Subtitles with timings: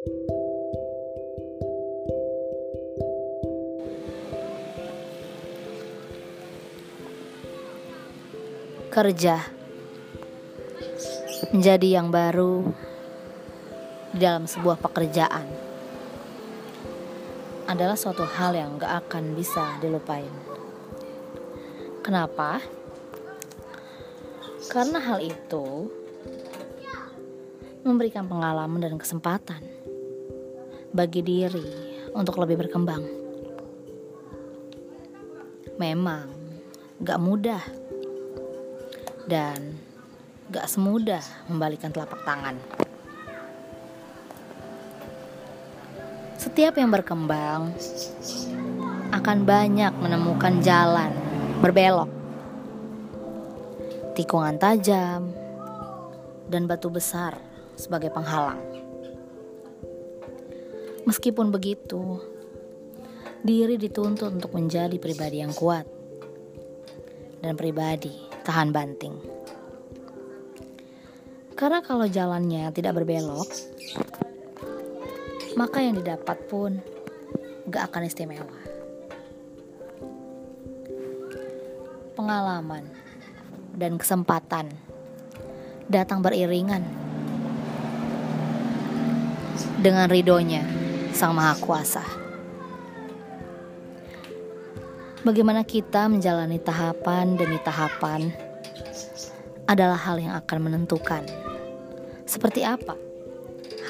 [0.00, 0.16] Kerja
[11.52, 12.72] menjadi yang baru
[14.16, 15.44] dalam sebuah pekerjaan
[17.68, 20.32] adalah suatu hal yang gak akan bisa dilupain.
[22.00, 22.64] Kenapa?
[24.72, 25.92] Karena hal itu
[27.84, 29.79] memberikan pengalaman dan kesempatan
[30.90, 31.66] bagi diri
[32.14, 33.02] untuk lebih berkembang.
[35.78, 36.26] Memang
[37.00, 37.62] gak mudah
[39.30, 39.78] dan
[40.50, 42.58] gak semudah membalikan telapak tangan.
[46.40, 47.70] Setiap yang berkembang
[49.14, 51.12] akan banyak menemukan jalan
[51.60, 52.10] berbelok,
[54.18, 55.30] tikungan tajam,
[56.50, 57.38] dan batu besar
[57.78, 58.89] sebagai penghalang.
[61.08, 62.20] Meskipun begitu,
[63.40, 65.88] diri dituntut untuk menjadi pribadi yang kuat
[67.40, 68.12] dan pribadi
[68.44, 69.16] tahan banting.
[71.56, 73.48] Karena kalau jalannya tidak berbelok,
[75.56, 76.80] maka yang didapat pun
[77.68, 78.58] gak akan istimewa.
[82.16, 82.84] Pengalaman
[83.76, 84.68] dan kesempatan
[85.88, 86.84] datang beriringan
[89.80, 90.79] dengan ridhonya
[91.10, 92.04] Sang Maha Kuasa.
[95.20, 98.32] Bagaimana kita menjalani tahapan demi tahapan
[99.68, 101.26] adalah hal yang akan menentukan
[102.24, 102.96] seperti apa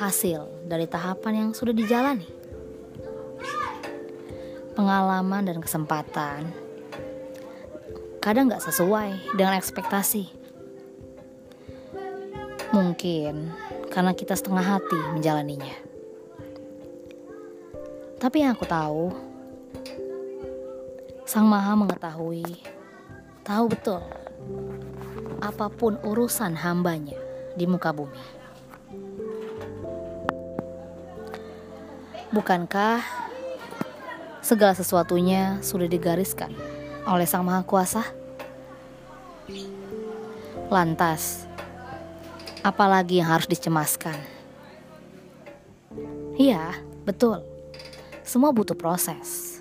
[0.01, 2.27] hasil dari tahapan yang sudah dijalani.
[4.75, 6.51] Pengalaman dan kesempatan
[8.25, 10.25] kadang gak sesuai dengan ekspektasi.
[12.73, 13.53] Mungkin
[13.93, 15.90] karena kita setengah hati menjalaninya.
[18.21, 19.17] Tapi yang aku tahu,
[21.25, 22.45] Sang Maha mengetahui,
[23.41, 24.05] tahu betul
[25.41, 27.17] apa pun urusan hambanya
[27.56, 28.21] di muka bumi.
[32.31, 33.03] Bukankah
[34.44, 36.53] segala sesuatunya sudah digariskan
[37.09, 38.05] oleh Sang Maha Kuasa?
[40.71, 41.50] Lantas,
[42.62, 44.15] apalagi yang harus dicemaskan?
[46.39, 47.43] Iya, betul.
[48.31, 49.59] Semua butuh proses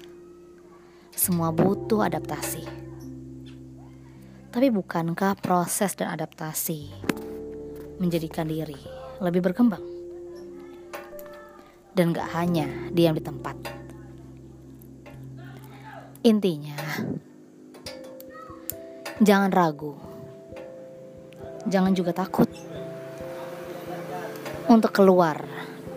[1.20, 2.64] semua butuh adaptasi.
[4.50, 6.88] Tapi bukankah proses dan adaptasi
[8.00, 8.80] menjadikan diri
[9.20, 9.84] lebih berkembang?
[11.92, 13.58] Dan gak hanya diam di tempat.
[16.24, 16.80] Intinya,
[19.20, 20.00] jangan ragu.
[21.68, 22.48] Jangan juga takut
[24.72, 25.44] untuk keluar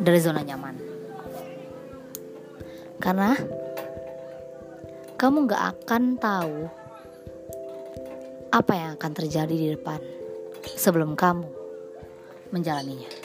[0.02, 0.81] dari zona nyaman.
[3.02, 3.34] Karena
[5.18, 6.70] kamu gak akan tahu
[8.54, 9.98] apa yang akan terjadi di depan
[10.78, 11.50] sebelum kamu
[12.54, 13.21] menjalaninya.